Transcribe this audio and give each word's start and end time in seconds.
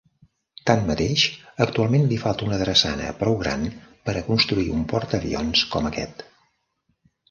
Tanmateix, 0.69 1.25
actualment 1.65 2.07
li 2.13 2.17
falta 2.25 2.49
una 2.49 2.59
drassana 2.63 3.13
prou 3.21 3.39
gran 3.45 3.69
per 4.09 4.19
a 4.19 4.27
construir 4.33 4.69
un 4.81 4.85
portaavions 4.97 5.67
com 5.77 5.95
aquest. 5.97 6.31